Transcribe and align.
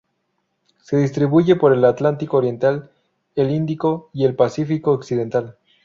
Se 0.81 0.97
distribuye 0.97 1.55
por 1.57 1.73
el 1.73 1.85
Atlántico 1.85 2.37
oriental, 2.37 2.89
el 3.35 3.51
Índico 3.51 4.09
y 4.13 4.25
el 4.25 4.35
Pacífico 4.35 4.93
occidental. 4.93 5.57